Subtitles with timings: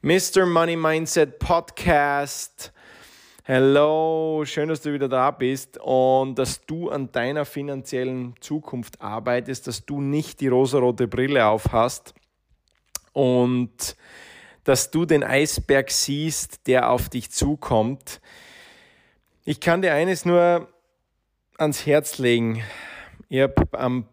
[0.00, 0.46] Mr.
[0.46, 2.72] Money Mindset Podcast.
[3.42, 9.66] Hello, schön, dass du wieder da bist und dass du an deiner finanziellen Zukunft arbeitest,
[9.66, 12.14] dass du nicht die rosarote Brille auf hast
[13.12, 13.96] und
[14.62, 18.20] dass du den Eisberg siehst, der auf dich zukommt.
[19.44, 20.68] Ich kann dir eines nur
[21.56, 22.62] ans Herz legen.
[23.28, 24.06] Ich habe am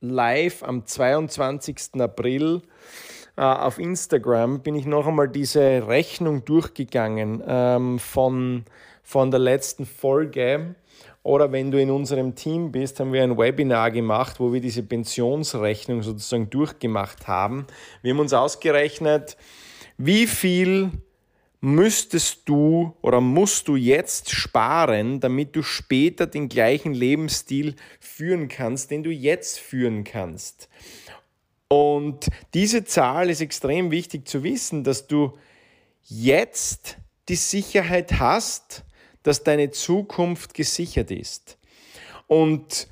[0.00, 1.98] Live am 22.
[1.98, 2.60] April
[3.36, 8.64] auf Instagram bin ich noch einmal diese Rechnung durchgegangen ähm, von,
[9.02, 10.76] von der letzten Folge.
[11.24, 14.82] Oder wenn du in unserem Team bist, haben wir ein Webinar gemacht, wo wir diese
[14.82, 17.66] Pensionsrechnung sozusagen durchgemacht haben.
[18.02, 19.36] Wir haben uns ausgerechnet,
[19.96, 20.90] wie viel
[21.64, 28.90] müsstest du oder musst du jetzt sparen, damit du später den gleichen Lebensstil führen kannst,
[28.90, 30.68] den du jetzt führen kannst.
[31.74, 35.32] Und diese Zahl ist extrem wichtig zu wissen, dass du
[36.04, 38.84] jetzt die Sicherheit hast,
[39.24, 41.58] dass deine Zukunft gesichert ist.
[42.28, 42.86] Und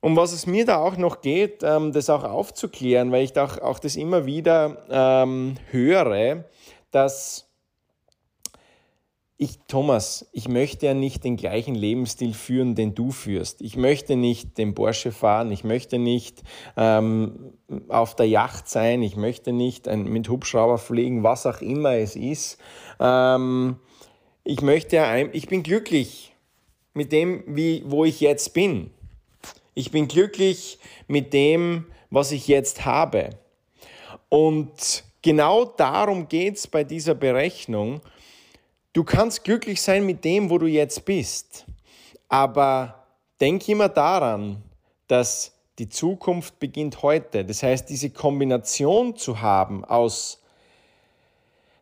[0.00, 3.58] um was es mir da auch noch geht, ähm, das auch aufzuklären, weil ich auch,
[3.58, 6.46] auch das immer wieder ähm, höre,
[6.90, 7.48] dass
[9.42, 13.62] ich, Thomas, ich möchte ja nicht den gleichen Lebensstil führen, den du führst.
[13.62, 16.42] Ich möchte nicht den Porsche fahren, ich möchte nicht
[16.76, 17.54] ähm,
[17.88, 22.16] auf der Yacht sein, ich möchte nicht ein, mit Hubschrauber fliegen, was auch immer es
[22.16, 22.58] ist.
[23.00, 23.76] Ähm,
[24.44, 26.34] ich möchte ja, ich bin glücklich
[26.92, 28.90] mit dem, wie, wo ich jetzt bin.
[29.72, 33.30] Ich bin glücklich mit dem, was ich jetzt habe.
[34.28, 38.02] Und genau darum geht es bei dieser Berechnung.
[38.92, 41.64] Du kannst glücklich sein mit dem, wo du jetzt bist.
[42.28, 43.06] Aber
[43.40, 44.62] denk immer daran,
[45.06, 47.44] dass die Zukunft beginnt heute.
[47.44, 50.42] Das heißt, diese Kombination zu haben aus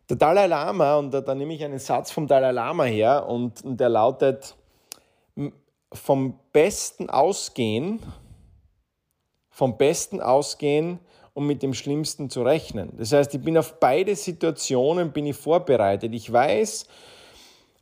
[0.09, 3.65] der Dalai Lama, und da, da nehme ich einen Satz vom Dalai Lama her, und,
[3.65, 4.55] und der lautet,
[5.93, 8.01] vom Besten ausgehen,
[9.51, 11.01] vom Besten ausgehen
[11.39, 12.91] um mit dem Schlimmsten zu rechnen.
[12.99, 16.13] Das heißt, ich bin auf beide Situationen bin ich vorbereitet.
[16.13, 16.87] Ich weiß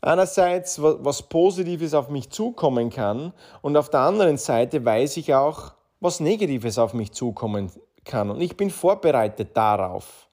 [0.03, 5.73] einerseits, was Positives auf mich zukommen kann und auf der anderen Seite weiß ich auch,
[6.01, 7.73] was Negatives auf mich zukommen
[8.05, 8.29] kann.
[8.29, 10.29] Und ich bin vorbereitet darauf.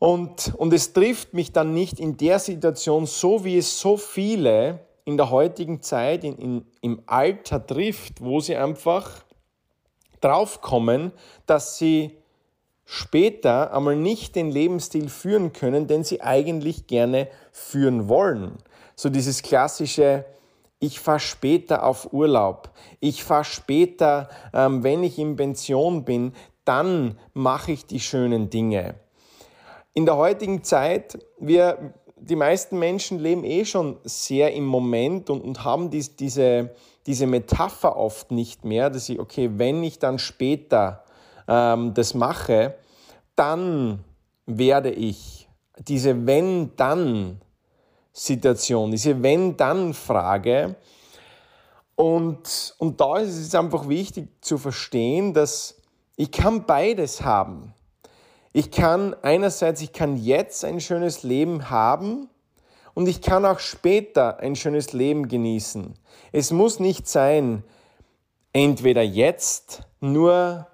[0.00, 4.80] Und, und es trifft mich dann nicht in der Situation so, wie es so viele
[5.04, 9.25] in der heutigen Zeit, in, in, im Alter trifft, wo sie einfach
[10.20, 11.12] draufkommen,
[11.46, 12.16] dass sie
[12.84, 18.52] später einmal nicht den Lebensstil führen können, den sie eigentlich gerne führen wollen.
[18.94, 20.24] So dieses klassische,
[20.78, 26.32] ich fahre später auf Urlaub, ich fahre später, ähm, wenn ich in Pension bin,
[26.64, 28.94] dann mache ich die schönen Dinge.
[29.94, 35.40] In der heutigen Zeit, wir, die meisten Menschen leben eh schon sehr im Moment und,
[35.40, 36.74] und haben dies, diese,
[37.06, 41.04] diese Metapher oft nicht mehr, dass ich, okay, wenn ich dann später
[41.48, 42.74] ähm, das mache,
[43.36, 44.04] dann
[44.46, 50.74] werde ich diese Wenn-Dann-Situation, diese Wenn-Dann-Frage.
[51.94, 55.80] Und, und da ist es einfach wichtig zu verstehen, dass
[56.16, 57.72] ich kann beides haben.
[58.52, 62.28] Ich kann einerseits, ich kann jetzt ein schönes Leben haben
[62.96, 65.92] und ich kann auch später ein schönes Leben genießen.
[66.32, 67.62] Es muss nicht sein,
[68.54, 70.66] entweder jetzt nur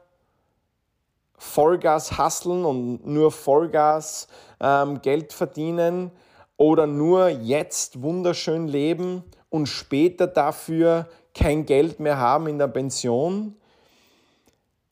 [1.37, 4.29] Vollgas hasseln und nur Vollgas
[4.61, 6.13] ähm, Geld verdienen
[6.57, 13.57] oder nur jetzt wunderschön leben und später dafür kein Geld mehr haben in der Pension.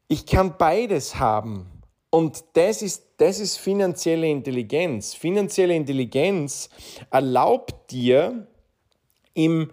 [0.08, 1.79] Ich kann beides haben.
[2.10, 5.14] Und das ist, das ist finanzielle Intelligenz.
[5.14, 6.68] Finanzielle Intelligenz
[7.10, 8.46] erlaubt dir
[9.34, 9.70] im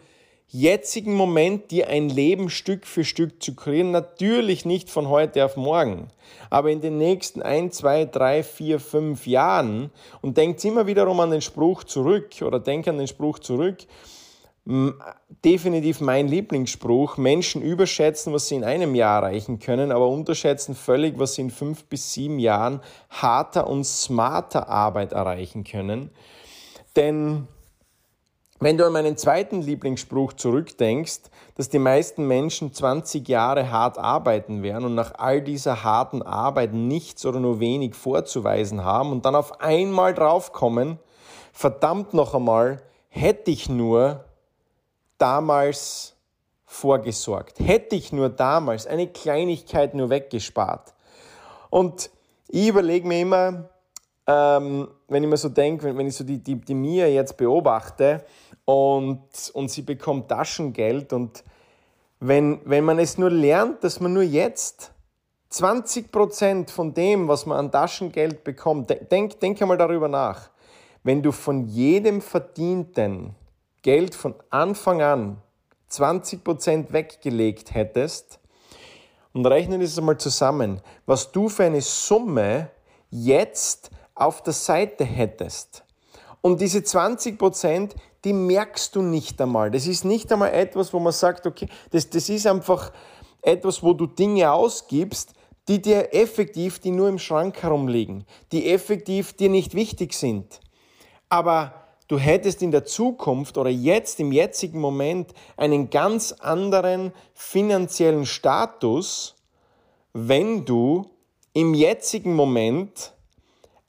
[0.49, 3.91] jetzigen Moment dir ein Leben Stück für Stück zu kreieren.
[3.91, 6.07] Natürlich nicht von heute auf morgen,
[6.49, 9.91] aber in den nächsten ein, zwei, drei, vier, fünf Jahren
[10.21, 13.79] und denkt immer wiederum an den Spruch zurück oder denk an den Spruch zurück
[15.45, 17.15] definitiv mein Lieblingsspruch.
[17.17, 21.51] Menschen überschätzen, was sie in einem Jahr erreichen können, aber unterschätzen völlig, was sie in
[21.51, 26.11] fünf bis sieben Jahren harter und smarter Arbeit erreichen können.
[26.97, 27.47] Denn
[28.59, 31.21] wenn du an meinen zweiten Lieblingsspruch zurückdenkst,
[31.55, 36.73] dass die meisten Menschen 20 Jahre hart arbeiten werden und nach all dieser harten Arbeit
[36.73, 40.99] nichts oder nur wenig vorzuweisen haben und dann auf einmal draufkommen,
[41.53, 44.25] verdammt noch einmal, hätte ich nur
[45.17, 46.15] damals
[46.65, 47.59] vorgesorgt?
[47.59, 50.93] Hätte ich nur damals eine Kleinigkeit nur weggespart?
[51.69, 52.09] Und
[52.49, 53.69] ich überlege mir immer,
[54.27, 57.37] ähm, wenn ich mir so denke, wenn, wenn ich so die, die, die Mia jetzt
[57.37, 58.25] beobachte
[58.65, 59.21] und,
[59.53, 61.43] und sie bekommt Taschengeld und
[62.19, 64.91] wenn, wenn man es nur lernt, dass man nur jetzt
[65.51, 70.49] 20% von dem, was man an Taschengeld bekommt, denk, denk einmal darüber nach.
[71.03, 73.35] Wenn du von jedem verdienten
[73.87, 75.41] Geld von Anfang an
[75.89, 78.37] 20% weggelegt hättest
[79.31, 82.69] und rechne das einmal zusammen, was du für eine Summe
[83.11, 85.85] jetzt auf der Seite hättest.
[86.41, 87.39] Und diese 20
[88.25, 89.71] die merkst du nicht einmal.
[89.71, 92.91] Das ist nicht einmal etwas, wo man sagt, okay, das, das ist einfach
[93.41, 95.33] etwas, wo du Dinge ausgibst,
[95.69, 100.59] die dir effektiv, die nur im Schrank herumliegen, die effektiv dir nicht wichtig sind.
[101.29, 108.25] Aber du hättest in der Zukunft oder jetzt im jetzigen Moment einen ganz anderen finanziellen
[108.25, 109.35] Status,
[110.13, 111.09] wenn du
[111.53, 113.13] im jetzigen Moment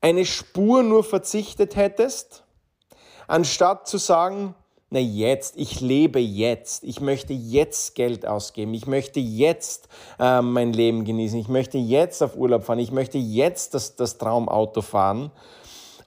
[0.01, 2.45] eine Spur nur verzichtet hättest,
[3.27, 4.55] anstatt zu sagen,
[4.91, 9.89] na jetzt, ich lebe jetzt, ich möchte jetzt Geld ausgeben, ich möchte jetzt
[10.19, 14.17] äh, mein Leben genießen, ich möchte jetzt auf Urlaub fahren, ich möchte jetzt das, das
[14.17, 15.31] Traumauto fahren.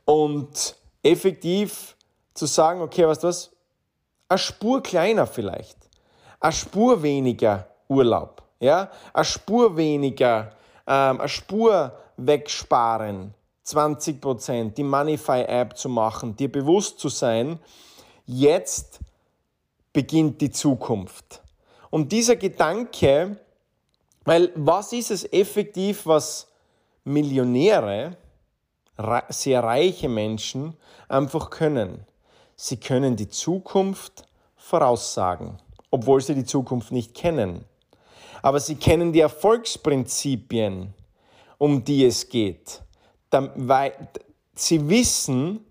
[0.05, 1.95] Und effektiv
[2.41, 3.51] zu sagen, okay, weißt du was,
[4.27, 5.77] eine Spur kleiner vielleicht,
[6.39, 10.53] eine Spur weniger Urlaub, ja, eine Spur weniger,
[10.87, 17.59] ähm, eine Spur wegsparen, 20% die Moneyfy-App zu machen, dir bewusst zu sein,
[18.25, 19.01] jetzt
[19.93, 21.43] beginnt die Zukunft.
[21.91, 23.37] Und dieser Gedanke,
[24.23, 26.47] weil was ist es effektiv, was
[27.03, 28.17] Millionäre,
[29.29, 30.75] sehr reiche Menschen
[31.07, 32.07] einfach können?
[32.63, 35.57] Sie können die Zukunft voraussagen,
[35.89, 37.65] obwohl sie die Zukunft nicht kennen.
[38.43, 40.93] Aber sie kennen die Erfolgsprinzipien,
[41.57, 42.83] um die es geht
[44.55, 45.65] sie wissen,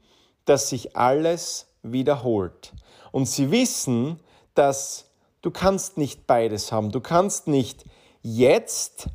[0.44, 2.72] dass sich alles wiederholt.
[3.12, 4.20] Und sie wissen,
[4.54, 5.10] dass
[5.42, 6.90] du kannst nicht beides haben.
[6.90, 7.84] Du kannst nicht
[8.22, 9.08] jetzt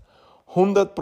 [0.48, 0.98] 100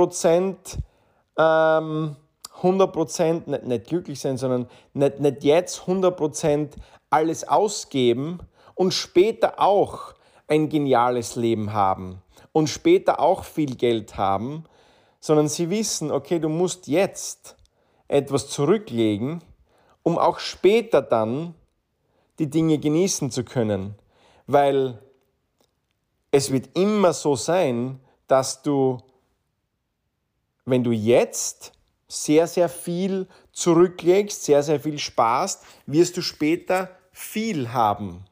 [1.38, 2.16] ähm,
[2.64, 6.70] 100 nicht, nicht glücklich sein, sondern nicht, nicht jetzt 100%
[7.10, 8.40] alles ausgeben
[8.76, 10.14] und später auch
[10.48, 12.22] ein geniales Leben haben
[12.52, 14.64] und später auch viel Geld haben,
[15.20, 17.56] sondern sie wissen, okay, du musst jetzt
[18.08, 19.42] etwas zurücklegen,
[20.04, 21.56] um auch später dann
[22.40, 23.96] die Dinge genießen zu können.
[24.48, 25.00] Weil
[26.32, 28.98] es wird immer so sein, dass du,
[30.66, 31.72] wenn du jetzt
[32.08, 38.26] sehr, sehr viel zurücklegst, sehr, sehr viel sparst, wirst du später viel haben.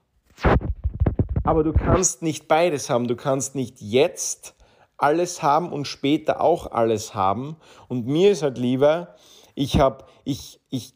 [1.44, 3.08] Aber du kannst nicht beides haben.
[3.08, 4.56] Du kannst nicht jetzt
[4.98, 7.58] alles haben und später auch alles haben.
[7.88, 9.16] Und mir ist halt lieber,
[9.56, 10.94] ich habe, ich, ich,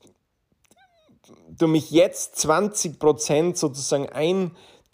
[1.50, 4.07] du mich jetzt 20 Prozent sozusagen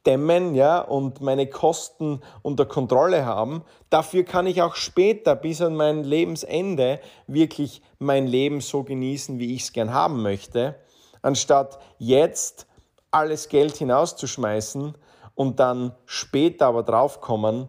[0.03, 3.63] eindämmen, ja, und meine Kosten unter Kontrolle haben.
[3.89, 9.55] Dafür kann ich auch später bis an mein Lebensende wirklich mein Leben so genießen, wie
[9.55, 10.75] ich es gern haben möchte,
[11.21, 12.67] anstatt jetzt
[13.11, 14.95] alles Geld hinauszuschmeißen
[15.35, 17.67] und dann später aber draufkommen,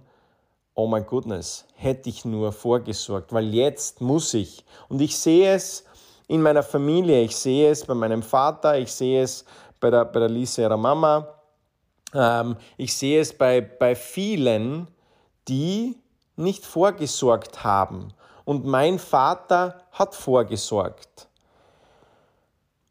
[0.74, 4.64] oh mein goodness, hätte ich nur vorgesorgt, weil jetzt muss ich.
[4.88, 5.84] Und ich sehe es
[6.28, 9.44] in meiner Familie, ich sehe es bei meinem Vater, ich sehe es
[9.80, 11.41] bei der, bei der Lisa, ihrer Mama,
[12.14, 14.88] ähm, ich sehe es bei, bei vielen,
[15.48, 15.96] die
[16.36, 18.12] nicht vorgesorgt haben.
[18.44, 21.28] Und mein Vater hat vorgesorgt.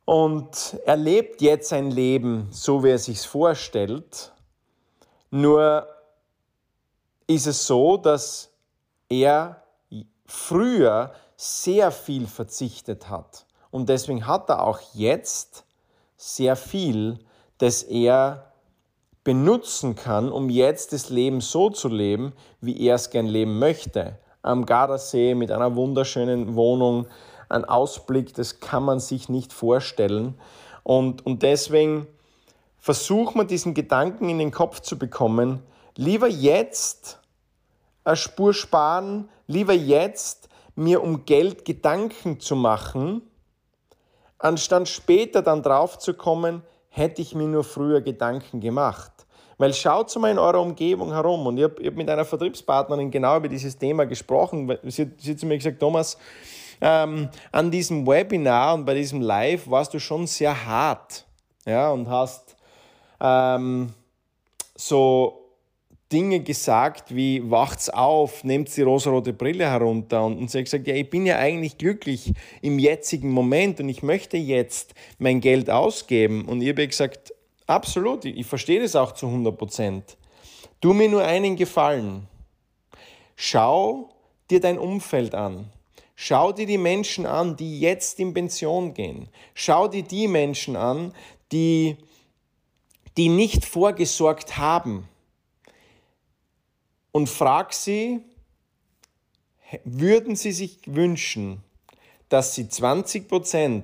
[0.06, 4.32] Und er lebt jetzt sein Leben so, wie er sich vorstellt.
[5.30, 5.88] Nur
[7.28, 8.50] ist es so, dass
[9.10, 9.64] er
[10.26, 13.46] früher sehr viel verzichtet hat.
[13.70, 15.66] Und deswegen hat er auch jetzt
[16.18, 17.20] sehr viel,
[17.58, 18.51] das er
[19.24, 24.18] benutzen kann, um jetzt das Leben so zu leben, wie er es gern leben möchte.
[24.42, 27.08] Am Gardasee mit einer wunderschönen Wohnung,
[27.50, 30.36] ein Ausblick, das kann man sich nicht vorstellen.
[30.84, 32.08] Und, und deswegen
[32.78, 35.62] versucht man diesen Gedanken in den Kopf zu bekommen,
[35.96, 37.20] lieber jetzt
[38.04, 43.22] eine Spur sparen, lieber jetzt mir um Geld Gedanken zu machen,
[44.40, 49.12] anstatt später dann drauf zu kommen, hätte ich mir nur früher Gedanken gemacht.
[49.58, 53.38] Weil schaut mal in eurer Umgebung herum und ich habe hab mit einer Vertriebspartnerin genau
[53.38, 54.78] über dieses Thema gesprochen.
[54.84, 56.18] Sie, sie hat zu mir gesagt, Thomas,
[56.82, 61.26] ähm, an diesem Webinar und bei diesem Live warst du schon sehr hart
[61.66, 62.56] ja, und hast
[63.20, 63.94] ähm,
[64.76, 65.41] so
[66.12, 70.88] Dinge gesagt wie wacht's auf, nehmt die rosarote Brille herunter und, und sie hat gesagt,
[70.88, 75.70] ja, ich bin ja eigentlich glücklich im jetzigen Moment und ich möchte jetzt mein Geld
[75.70, 76.46] ausgeben.
[76.46, 77.34] Und ich habe gesagt,
[77.66, 80.18] absolut, ich, ich verstehe das auch zu 100 Prozent.
[80.82, 82.28] Tu mir nur einen Gefallen.
[83.36, 84.10] Schau
[84.50, 85.70] dir dein Umfeld an.
[86.16, 89.30] Schau dir die Menschen an, die jetzt in Pension gehen.
[89.54, 91.14] Schau dir die Menschen an,
[91.52, 91.98] die,
[93.18, 95.08] die nicht vorgesorgt haben
[97.12, 98.22] und frag sie,
[99.84, 101.64] würden sie sich wünschen,
[102.30, 103.84] dass sie 20%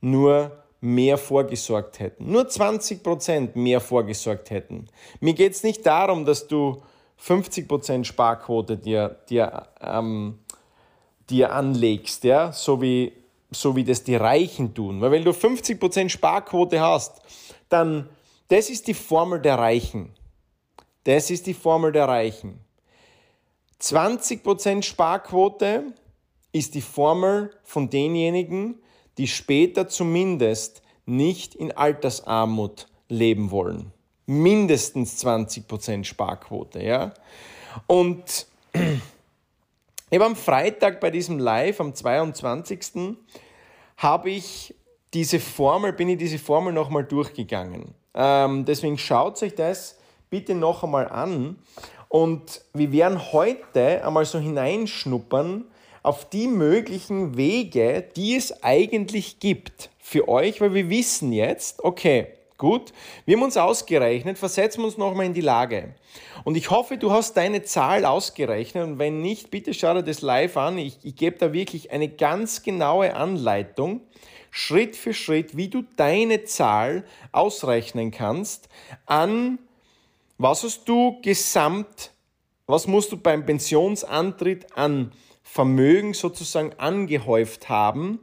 [0.00, 2.30] nur mehr vorgesorgt hätten.
[2.30, 4.86] Nur 20% mehr vorgesorgt hätten.
[5.20, 6.82] Mir geht es nicht darum, dass du
[7.20, 10.38] 50% Sparquote dir, dir, ähm,
[11.28, 12.52] dir anlegst, ja?
[12.52, 13.12] so, wie,
[13.50, 15.00] so wie das die Reichen tun.
[15.00, 17.20] Weil wenn du 50% Sparquote hast,
[17.68, 18.08] dann,
[18.48, 20.14] das ist die Formel der Reichen.
[21.08, 22.60] Das ist die Formel der Reichen.
[23.80, 25.94] 20% Sparquote
[26.52, 28.82] ist die Formel von denjenigen,
[29.16, 33.90] die später zumindest nicht in Altersarmut leben wollen.
[34.26, 37.14] Mindestens 20% Sparquote, ja.
[37.86, 38.82] Und ich
[40.12, 43.16] habe am Freitag bei diesem Live, am 22.
[43.96, 44.74] habe ich
[45.14, 47.94] diese Formel, bin ich diese Formel nochmal durchgegangen.
[48.12, 49.97] Ähm, deswegen schaut euch das
[50.30, 51.58] bitte noch einmal an.
[52.08, 55.64] Und wir werden heute einmal so hineinschnuppern
[56.02, 62.28] auf die möglichen Wege, die es eigentlich gibt für euch, weil wir wissen jetzt, okay,
[62.56, 62.92] gut,
[63.26, 65.94] wir haben uns ausgerechnet, versetzen wir uns nochmal in die Lage.
[66.44, 70.22] Und ich hoffe, du hast deine Zahl ausgerechnet und wenn nicht, bitte schau dir das
[70.22, 70.78] live an.
[70.78, 74.00] Ich, ich gebe da wirklich eine ganz genaue Anleitung,
[74.50, 78.68] Schritt für Schritt, wie du deine Zahl ausrechnen kannst
[79.04, 79.58] an
[80.38, 82.12] was hast du gesamt,
[82.66, 88.20] was musst du beim Pensionsantritt an Vermögen sozusagen angehäuft haben,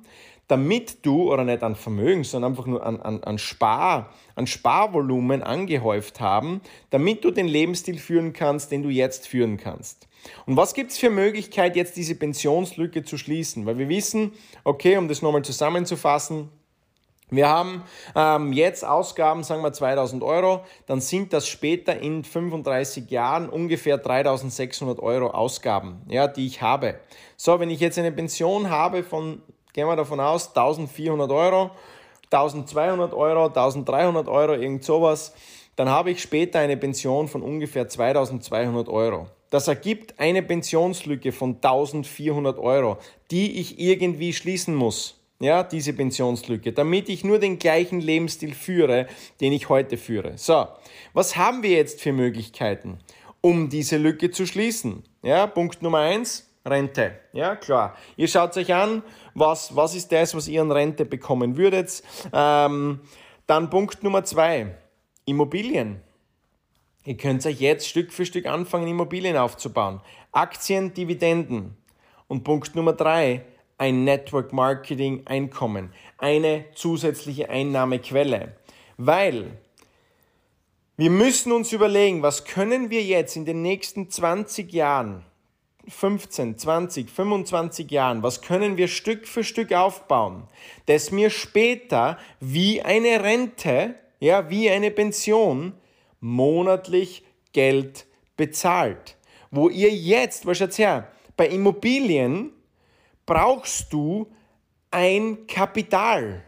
[0.47, 5.41] damit du, oder nicht an Vermögen, sondern einfach nur an, an, an, Spar, an Sparvolumen
[5.41, 10.07] angehäuft haben, damit du den Lebensstil führen kannst, den du jetzt führen kannst.
[10.45, 13.65] Und was gibt es für Möglichkeit, jetzt diese Pensionslücke zu schließen?
[13.65, 16.49] Weil wir wissen, okay, um das nochmal zusammenzufassen,
[17.31, 17.83] wir haben
[18.15, 23.97] ähm, jetzt Ausgaben, sagen wir 2000 Euro, dann sind das später in 35 Jahren ungefähr
[23.97, 26.99] 3600 Euro Ausgaben, ja, die ich habe.
[27.35, 29.41] So, wenn ich jetzt eine Pension habe von,
[29.73, 31.71] gehen wir davon aus, 1400 Euro,
[32.31, 35.33] 1200 Euro, 1300 Euro, irgend sowas,
[35.75, 39.27] dann habe ich später eine Pension von ungefähr 2200 Euro.
[39.49, 42.97] Das ergibt eine Pensionslücke von 1400 Euro,
[43.31, 49.07] die ich irgendwie schließen muss ja, diese Pensionslücke, damit ich nur den gleichen Lebensstil führe,
[49.41, 50.37] den ich heute führe.
[50.37, 50.67] So,
[51.13, 52.99] was haben wir jetzt für Möglichkeiten,
[53.41, 55.03] um diese Lücke zu schließen?
[55.23, 57.19] Ja, Punkt Nummer eins, Rente.
[57.33, 57.95] Ja, klar.
[58.15, 62.01] Ihr schaut euch an, was, was ist das, was ihr an Rente bekommen würdet.
[62.33, 63.01] Ähm,
[63.45, 64.75] dann Punkt Nummer zwei,
[65.25, 66.01] Immobilien.
[67.03, 70.01] Ihr könnt euch jetzt Stück für Stück anfangen, Immobilien aufzubauen.
[70.31, 71.77] Aktien, Dividenden.
[72.27, 73.45] Und Punkt Nummer drei,
[73.77, 78.55] ein Network Marketing Einkommen, eine zusätzliche Einnahmequelle.
[78.97, 79.57] Weil
[80.97, 85.25] wir müssen uns überlegen, was können wir jetzt in den nächsten 20 Jahren,
[85.87, 90.47] 15, 20, 25 Jahren, was können wir Stück für Stück aufbauen,
[90.85, 95.73] dass mir später wie eine Rente, ja, wie eine Pension
[96.21, 98.05] monatlich Geld
[98.37, 99.17] bezahlt.
[99.51, 102.51] Wo ihr jetzt, was schaut's her, bei Immobilien
[103.25, 104.27] brauchst du
[104.91, 106.43] ein Kapital,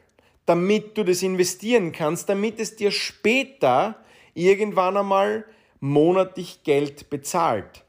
[0.45, 3.95] damit du das investieren kannst, damit es dir später
[4.33, 5.45] irgendwann einmal
[5.79, 7.83] monatlich Geld bezahlt.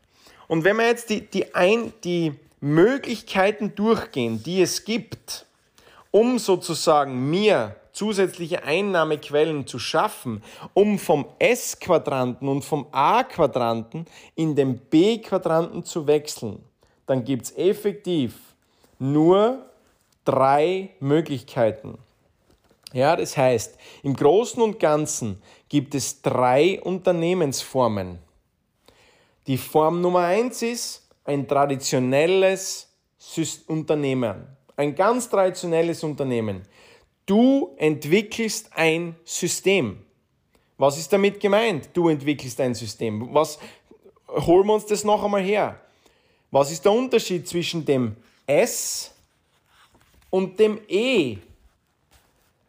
[0.48, 5.46] Und wenn wir jetzt die, die, ein, die Möglichkeiten durchgehen, die es gibt,
[6.10, 10.42] um sozusagen mir zusätzliche Einnahmequellen zu schaffen,
[10.72, 16.64] um vom S-Quadranten und vom A-Quadranten in den B-Quadranten zu wechseln,
[17.06, 18.47] dann gibt es effektiv
[18.98, 19.66] nur
[20.24, 21.98] drei Möglichkeiten.
[22.92, 28.18] Ja, das heißt, im Großen und Ganzen gibt es drei Unternehmensformen.
[29.46, 32.88] Die Form Nummer eins ist ein traditionelles
[33.66, 36.62] Unternehmen, ein ganz traditionelles Unternehmen.
[37.26, 40.04] Du entwickelst ein System.
[40.78, 41.90] Was ist damit gemeint?
[41.92, 43.34] Du entwickelst ein System.
[43.34, 43.58] Was
[44.28, 45.78] holen wir uns das noch einmal her?
[46.50, 48.16] Was ist der Unterschied zwischen dem
[48.48, 49.12] S
[50.30, 51.36] und dem E.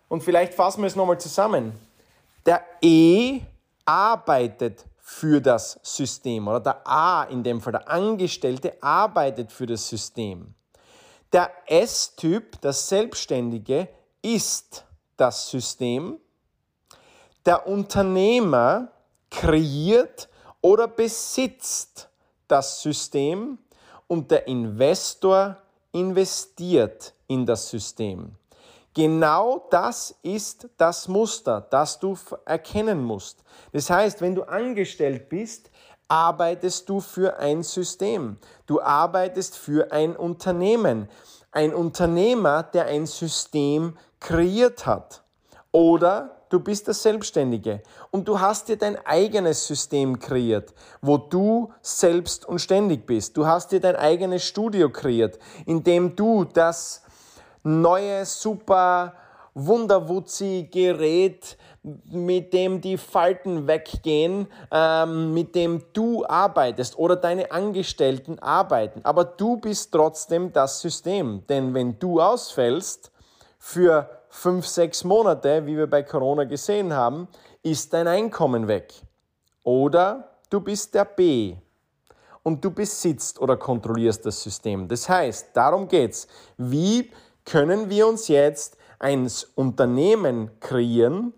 [0.10, 1.74] Und vielleicht fassen wir es nochmal zusammen.
[2.46, 3.40] Der E
[3.86, 9.88] arbeitet für das System oder der A in dem Fall, der Angestellte arbeitet für das
[9.88, 10.54] System.
[11.32, 13.88] Der S-Typ, der Selbstständige,
[14.22, 14.84] ist
[15.16, 16.20] das System.
[17.46, 18.90] Der Unternehmer
[19.32, 20.28] kreiert
[20.62, 22.10] oder besitzt
[22.48, 23.60] das System
[24.08, 25.58] und der Investor
[25.92, 28.36] investiert in das System.
[28.94, 33.44] Genau das ist das Muster, das du erkennen musst.
[33.72, 35.70] Das heißt, wenn du angestellt bist,
[36.08, 38.38] arbeitest du für ein System.
[38.66, 41.08] Du arbeitest für ein Unternehmen.
[41.52, 45.24] Ein Unternehmer, der ein System kreiert hat.
[45.72, 51.72] Oder du bist der Selbstständige und du hast dir dein eigenes System kreiert, wo du
[51.82, 53.38] selbst und ständig bist.
[53.38, 57.04] Du hast dir dein eigenes Studio kreiert, in dem du das
[57.64, 59.14] neue, super
[59.54, 61.58] Wunderwutzi-Gerät,
[62.12, 69.02] mit dem die Falten weggehen, ähm, mit dem du arbeitest oder deine Angestellten arbeiten.
[69.04, 71.46] Aber du bist trotzdem das System.
[71.48, 73.12] Denn wenn du ausfällst
[73.58, 77.28] für fünf, sechs Monate, wie wir bei Corona gesehen haben,
[77.64, 78.94] ist dein Einkommen weg.
[79.64, 81.56] Oder du bist der B
[82.44, 84.88] und du besitzt oder kontrollierst das System.
[84.88, 86.28] Das heißt, darum geht's.
[86.58, 87.12] Wie
[87.46, 91.34] können wir uns jetzt ein Unternehmen kreieren,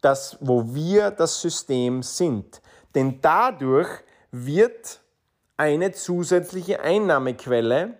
[0.00, 2.60] das, wo wir das System sind.
[2.94, 3.88] Denn dadurch
[4.30, 5.00] wird
[5.56, 7.94] eine zusätzliche Einnahmequelle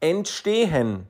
[0.00, 1.08] entstehen.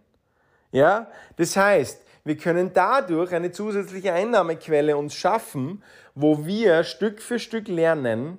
[0.73, 5.83] Ja, das heißt, wir können dadurch eine zusätzliche Einnahmequelle uns schaffen,
[6.15, 8.39] wo wir Stück für Stück lernen,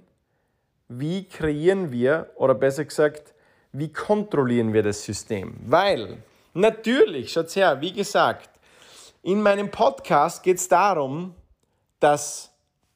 [0.87, 3.33] wie kreieren wir, oder besser gesagt,
[3.71, 5.55] wie kontrollieren wir das System.
[5.65, 6.19] Weil
[6.55, 8.49] Natürlich, schaut her, wie gesagt,
[9.23, 11.33] in meinem Podcast geht es darum,
[11.99, 12.51] dass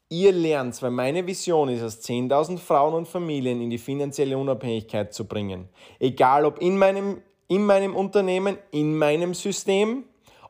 [0.10, 5.12] ihr lernt, weil meine Vision ist es, 10.000 Frauen und Familien in die finanzielle Unabhängigkeit
[5.12, 5.70] zu bringen.
[6.00, 10.04] Egal ob in meinem, in meinem Unternehmen, in meinem System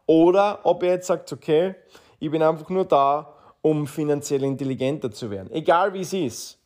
[0.08, 1.76] oder ob ihr jetzt sagt, okay,
[2.20, 5.52] ich bin einfach nur da, um finanziell intelligenter zu werden.
[5.52, 6.60] Egal wie es ist.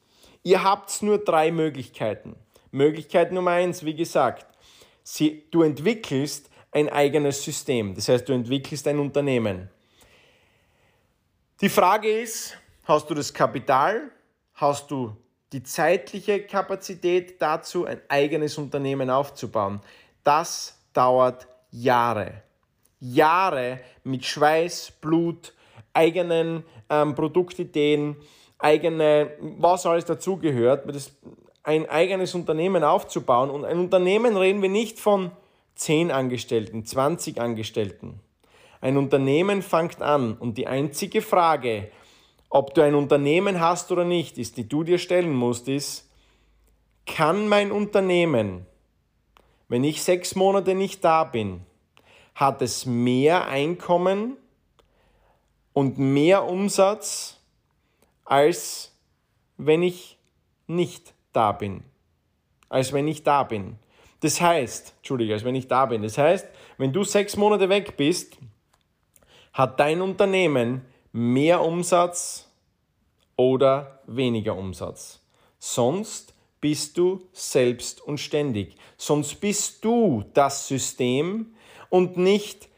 [0.43, 2.35] Ihr habt nur drei Möglichkeiten.
[2.71, 4.45] Möglichkeit Nummer eins, wie gesagt,
[5.03, 7.95] Sie, du entwickelst ein eigenes System.
[7.95, 9.69] Das heißt, du entwickelst ein Unternehmen.
[11.59, 14.11] Die Frage ist, hast du das Kapital?
[14.53, 15.15] Hast du
[15.51, 19.81] die zeitliche Kapazität dazu, ein eigenes Unternehmen aufzubauen?
[20.23, 22.43] Das dauert Jahre.
[23.01, 25.53] Jahre mit Schweiß, Blut,
[25.93, 28.15] eigenen ähm, Produktideen,
[28.57, 30.85] eigene, was alles dazugehört.
[31.63, 33.49] Ein eigenes Unternehmen aufzubauen.
[33.49, 35.31] Und ein Unternehmen reden wir nicht von
[35.75, 38.19] 10 Angestellten, 20 Angestellten.
[38.79, 41.91] Ein Unternehmen fängt an und die einzige Frage,
[42.49, 46.09] ob du ein Unternehmen hast oder nicht, ist, die du dir stellen musst, ist,
[47.05, 48.65] kann mein Unternehmen,
[49.69, 51.61] wenn ich sechs Monate nicht da bin,
[52.35, 54.37] hat es mehr Einkommen
[55.73, 57.37] und mehr Umsatz,
[58.25, 58.91] als
[59.57, 60.17] wenn ich
[60.67, 61.83] nicht da bin,
[62.69, 63.77] als wenn ich da bin.
[64.21, 66.03] Das heißt, Entschuldige, als wenn ich da bin.
[66.03, 68.37] Das heißt, wenn du sechs Monate weg bist,
[69.53, 72.49] hat dein Unternehmen mehr Umsatz
[73.35, 75.19] oder weniger Umsatz.
[75.59, 78.77] Sonst bist du selbst und ständig.
[78.97, 81.53] Sonst bist du das System
[81.91, 82.69] und nicht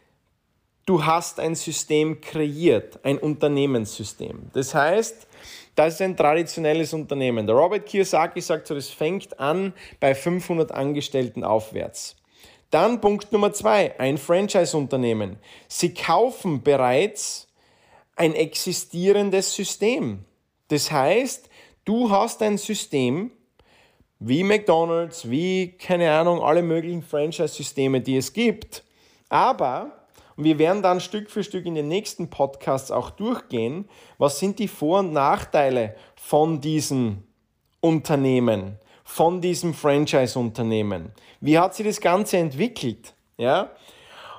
[0.86, 4.50] du hast ein System kreiert, ein Unternehmenssystem.
[4.52, 5.28] Das heißt,
[5.76, 7.48] das ist ein traditionelles Unternehmen.
[7.48, 12.16] Der Robert Kiyosaki sagt so, das fängt an bei 500 Angestellten aufwärts.
[12.70, 15.38] Dann Punkt Nummer zwei, ein Franchise-Unternehmen.
[15.68, 17.48] Sie kaufen bereits
[18.16, 20.26] ein existierendes System.
[20.70, 21.50] Das heißt,
[21.86, 23.32] du hast ein System,
[24.20, 28.84] wie McDonald's, wie, keine Ahnung, alle möglichen Franchise-Systeme, die es gibt.
[29.34, 29.92] Aber
[30.36, 34.60] und wir werden dann Stück für Stück in den nächsten Podcasts auch durchgehen, was sind
[34.60, 37.24] die Vor- und Nachteile von diesen
[37.82, 41.12] Unternehmen, von diesem Franchise-Unternehmen.
[41.42, 43.14] Wie hat sich das Ganze entwickelt?
[43.38, 43.72] Ja?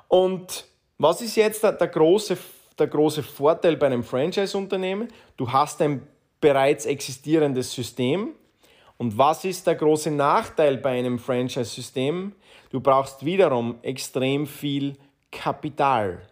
[0.09, 0.64] Und
[0.98, 2.37] was ist jetzt der, große,
[2.78, 5.09] der große Vorteil bei einem Franchise-Unternehmen?
[5.37, 6.07] Du hast ein
[6.40, 8.35] bereits existierendes System.
[8.96, 12.33] Und was ist der große Nachteil bei einem Franchise-System?
[12.70, 14.96] Du brauchst wiederum extrem viel
[15.30, 16.22] Kapital.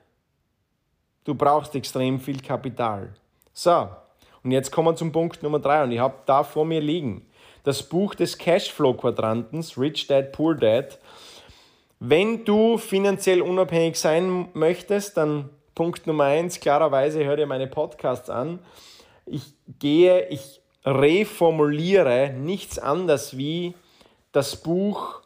[1.25, 3.15] Du brauchst extrem viel Kapital.
[3.53, 3.89] So,
[4.43, 7.27] und jetzt kommen wir zum Punkt Nummer drei und ich habe da vor mir liegen
[7.65, 10.99] das Buch des Cashflow-Quadrantens, Rich Dad, Poor Dad.
[12.01, 18.29] Wenn du finanziell unabhängig sein möchtest, dann Punkt Nummer eins, klarerweise hör dir meine Podcasts
[18.29, 18.59] an.
[19.25, 23.75] Ich gehe, ich reformuliere nichts anderes wie
[24.33, 25.21] das Buch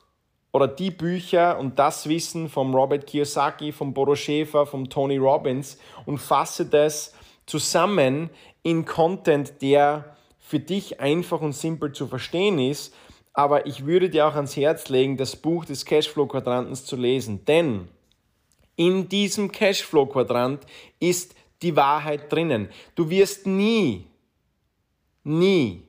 [0.52, 5.78] oder die Bücher und das Wissen vom Robert Kiyosaki, vom Bodo Schäfer, vom Tony Robbins
[6.06, 7.14] und fasse das
[7.46, 8.30] zusammen
[8.62, 12.94] in Content, der für dich einfach und simpel zu verstehen ist.
[13.32, 17.88] Aber ich würde dir auch ans Herz legen, das Buch des Cashflow-Quadrantens zu lesen, denn
[18.76, 20.64] in diesem Cashflow-Quadrant
[21.00, 22.68] ist die Wahrheit drinnen.
[22.94, 24.06] Du wirst nie,
[25.26, 25.82] nie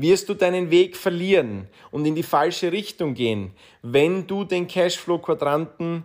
[0.00, 3.52] wirst du deinen Weg verlieren und in die falsche Richtung gehen,
[3.82, 6.04] wenn du den Cashflow-Quadranten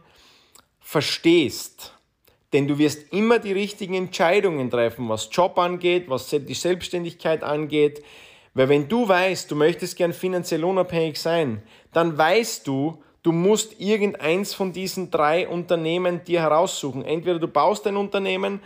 [0.80, 1.94] verstehst.
[2.52, 8.04] Denn du wirst immer die richtigen Entscheidungen treffen, was Job angeht, was die Selbstständigkeit angeht.
[8.54, 13.80] Weil wenn du weißt, du möchtest gern finanziell unabhängig sein, dann weißt du, du musst
[13.80, 17.04] irgendeins von diesen drei Unternehmen dir heraussuchen.
[17.04, 18.60] Entweder du baust ein Unternehmen,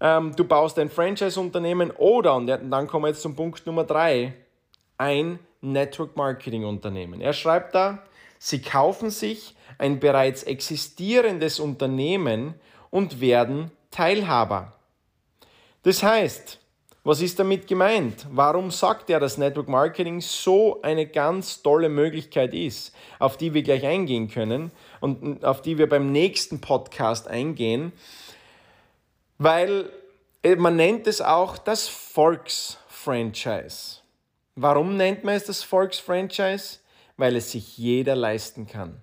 [0.00, 4.34] ähm, du baust ein Franchise-Unternehmen oder, und dann kommen wir jetzt zum Punkt Nummer drei,
[4.96, 7.20] ein Network Marketing Unternehmen.
[7.20, 8.02] Er schreibt da,
[8.38, 12.54] Sie kaufen sich ein bereits existierendes Unternehmen
[12.90, 14.74] und werden Teilhaber.
[15.82, 16.58] Das heißt,
[17.04, 18.26] was ist damit gemeint?
[18.30, 23.62] Warum sagt er, dass Network Marketing so eine ganz tolle Möglichkeit ist, auf die wir
[23.62, 27.92] gleich eingehen können und auf die wir beim nächsten Podcast eingehen?
[29.38, 29.90] Weil
[30.42, 33.98] äh, man nennt es auch das Volksfranchise.
[34.56, 36.78] Warum nennt man es das Volksfranchise?
[37.16, 39.00] Weil es sich jeder leisten kann.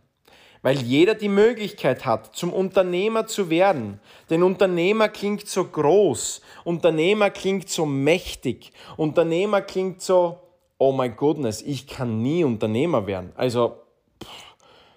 [0.62, 4.00] Weil jeder die Möglichkeit hat, zum Unternehmer zu werden.
[4.30, 6.42] Denn Unternehmer klingt so groß.
[6.64, 8.72] Unternehmer klingt so mächtig.
[8.98, 10.40] Unternehmer klingt so,
[10.78, 13.32] oh my goodness, ich kann nie Unternehmer werden.
[13.36, 13.78] Also,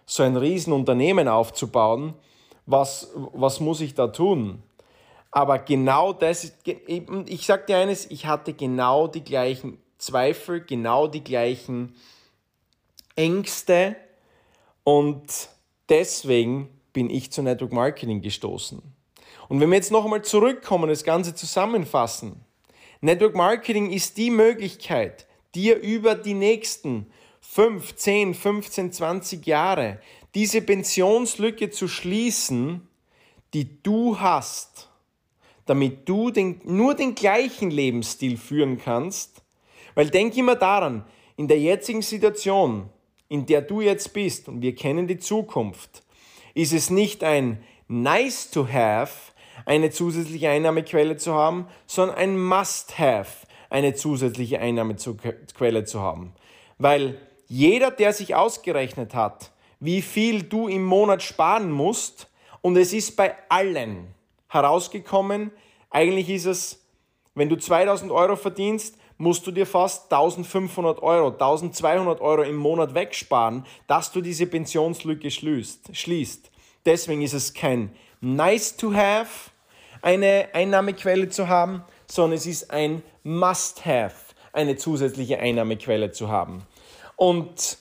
[0.06, 2.14] so ein Riesenunternehmen aufzubauen,
[2.64, 4.62] was, was muss ich da tun?
[5.30, 11.22] Aber genau das, ich sag dir eines, ich hatte genau die gleichen Zweifel, genau die
[11.22, 11.94] gleichen
[13.14, 13.96] Ängste
[14.84, 15.48] und
[15.88, 18.80] deswegen bin ich zu Network Marketing gestoßen.
[19.48, 22.44] Und wenn wir jetzt noch einmal zurückkommen und das Ganze zusammenfassen,
[23.00, 27.10] Network Marketing ist die Möglichkeit, dir über die nächsten
[27.40, 30.00] 5, 10, 15, 20 Jahre
[30.34, 32.88] diese Pensionslücke zu schließen,
[33.54, 34.87] die du hast,
[35.68, 39.42] damit du den, nur den gleichen Lebensstil führen kannst,
[39.94, 41.04] weil denk immer daran,
[41.36, 42.88] in der jetzigen Situation,
[43.28, 46.02] in der du jetzt bist, und wir kennen die Zukunft,
[46.54, 49.12] ist es nicht ein nice to have,
[49.66, 56.32] eine zusätzliche Einnahmequelle zu haben, sondern ein must have, eine zusätzliche Einnahmequelle zu haben.
[56.78, 62.92] Weil jeder, der sich ausgerechnet hat, wie viel du im Monat sparen musst, und es
[62.92, 64.14] ist bei allen
[64.48, 65.50] herausgekommen,
[65.90, 66.84] eigentlich ist es,
[67.34, 72.94] wenn du 2000 Euro verdienst, musst du dir fast 1500 Euro, 1200 Euro im Monat
[72.94, 76.50] wegsparen, dass du diese Pensionslücke schließt.
[76.86, 79.50] Deswegen ist es kein nice to have,
[80.02, 84.14] eine Einnahmequelle zu haben, sondern es ist ein must have,
[84.52, 86.62] eine zusätzliche Einnahmequelle zu haben.
[87.16, 87.78] Und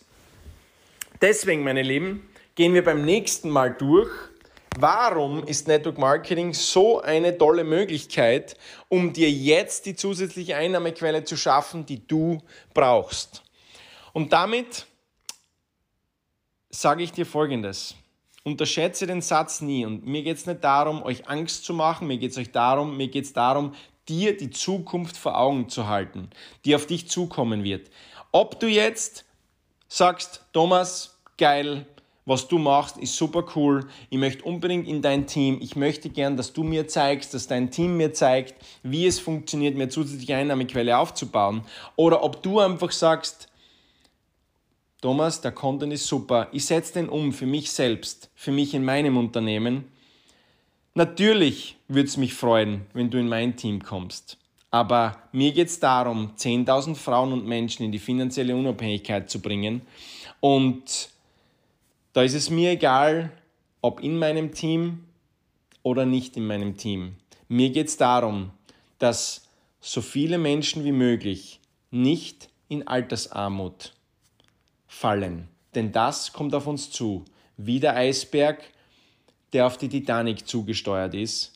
[1.22, 4.10] deswegen, meine Lieben, gehen wir beim nächsten Mal durch,
[4.80, 8.56] Warum ist Network Marketing so eine tolle Möglichkeit,
[8.90, 12.44] um dir jetzt die zusätzliche Einnahmequelle zu schaffen, die du
[12.76, 13.42] brauchst?
[14.14, 14.86] Und damit
[16.70, 17.96] sage ich dir Folgendes.
[18.44, 19.84] Unterschätze den Satz nie.
[19.84, 22.98] Und mir geht es nicht darum, euch Angst zu machen, mir geht es euch darum,
[22.98, 23.74] mir geht es darum,
[24.08, 26.30] dir die Zukunft vor Augen zu halten,
[26.66, 27.90] die auf dich zukommen wird.
[28.32, 29.26] Ob du jetzt
[29.88, 31.88] sagst, Thomas, geil,
[32.28, 33.88] was du machst, ist super cool.
[34.10, 35.60] Ich möchte unbedingt in dein Team.
[35.62, 39.78] Ich möchte gern, dass du mir zeigst, dass dein Team mir zeigt, wie es funktioniert,
[39.78, 41.62] mir zusätzliche Einnahmequelle aufzubauen.
[41.96, 43.48] Oder ob du einfach sagst,
[45.02, 46.50] Thomas, der Content ist super.
[46.52, 49.86] Ich setze den um für mich selbst, für mich in meinem Unternehmen.
[50.96, 54.38] Natürlich würde es mich freuen, wenn du in mein Team kommst.
[54.70, 59.82] Aber mir geht es darum, 10.000 Frauen und Menschen in die finanzielle Unabhängigkeit zu bringen.
[60.42, 61.10] Und
[62.18, 63.32] da ist es mir egal,
[63.80, 65.04] ob in meinem Team
[65.84, 67.14] oder nicht in meinem Team.
[67.48, 68.50] Mir geht es darum,
[68.98, 69.48] dass
[69.82, 71.60] so viele Menschen wie möglich
[71.92, 73.94] nicht in Altersarmut
[74.88, 75.48] fallen.
[75.76, 77.24] Denn das kommt auf uns zu,
[77.56, 78.64] wie der Eisberg,
[79.54, 81.54] der auf die Titanic zugesteuert ist.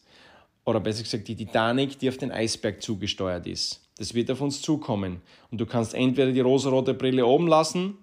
[0.64, 3.82] Oder besser gesagt, die Titanic, die auf den Eisberg zugesteuert ist.
[3.98, 5.24] Das wird auf uns zukommen.
[5.50, 7.98] Und du kannst entweder die rosarote Brille oben lassen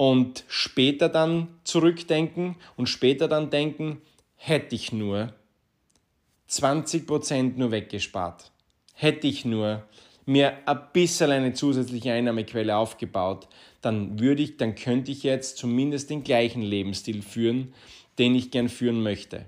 [0.00, 4.00] und später dann zurückdenken und später dann denken,
[4.34, 5.34] hätte ich nur
[6.48, 8.50] 20% nur weggespart.
[8.94, 9.82] Hätte ich nur
[10.24, 13.46] mir ein bisschen eine zusätzliche Einnahmequelle aufgebaut,
[13.82, 17.74] dann würde ich, dann könnte ich jetzt zumindest den gleichen Lebensstil führen,
[18.18, 19.44] den ich gern führen möchte.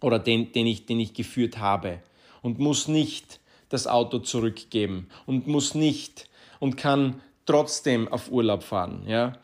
[0.00, 2.00] Oder den, den, ich, den ich geführt habe.
[2.40, 6.26] Und muss nicht das Auto zurückgeben und muss nicht
[6.58, 9.04] und kann trotzdem auf Urlaub fahren.
[9.06, 9.38] Ja?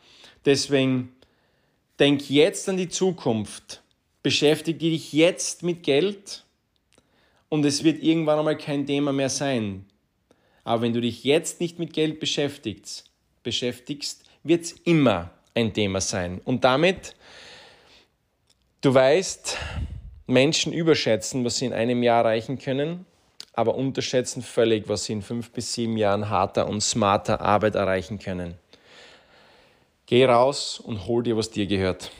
[0.45, 1.15] Deswegen
[1.99, 3.81] denk jetzt an die Zukunft.
[4.21, 6.45] Beschäftige dich jetzt mit Geld
[7.49, 9.85] und es wird irgendwann einmal kein Thema mehr sein.
[10.63, 13.09] Aber wenn du dich jetzt nicht mit Geld beschäftigst,
[13.43, 16.41] beschäftigst wird es immer ein Thema sein.
[16.45, 17.15] Und damit,
[18.81, 19.57] du weißt,
[20.27, 23.05] Menschen überschätzen, was sie in einem Jahr erreichen können,
[23.53, 28.19] aber unterschätzen völlig, was sie in fünf bis sieben Jahren harter und smarter Arbeit erreichen
[28.19, 28.55] können.
[30.07, 32.11] Geh raus und hol dir, was dir gehört.